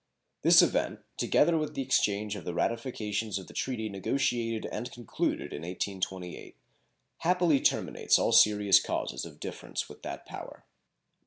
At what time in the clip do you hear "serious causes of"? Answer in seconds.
8.31-9.39